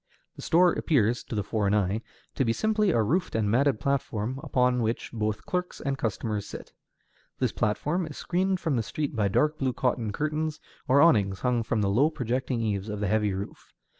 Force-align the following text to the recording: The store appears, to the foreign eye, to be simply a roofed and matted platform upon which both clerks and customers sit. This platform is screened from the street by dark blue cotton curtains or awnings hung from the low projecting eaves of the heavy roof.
The 0.35 0.41
store 0.41 0.73
appears, 0.73 1.23
to 1.25 1.35
the 1.35 1.43
foreign 1.43 1.75
eye, 1.75 2.01
to 2.33 2.43
be 2.43 2.53
simply 2.53 2.89
a 2.89 3.03
roofed 3.03 3.35
and 3.35 3.51
matted 3.51 3.79
platform 3.79 4.39
upon 4.41 4.81
which 4.81 5.11
both 5.13 5.45
clerks 5.45 5.79
and 5.79 5.95
customers 5.95 6.47
sit. 6.47 6.73
This 7.37 7.51
platform 7.51 8.07
is 8.07 8.17
screened 8.17 8.59
from 8.59 8.77
the 8.77 8.81
street 8.81 9.15
by 9.15 9.27
dark 9.27 9.59
blue 9.59 9.73
cotton 9.73 10.11
curtains 10.11 10.59
or 10.87 11.01
awnings 11.01 11.41
hung 11.41 11.61
from 11.61 11.81
the 11.81 11.89
low 11.91 12.09
projecting 12.09 12.61
eaves 12.61 12.89
of 12.89 12.99
the 12.99 13.07
heavy 13.09 13.31
roof. 13.35 13.73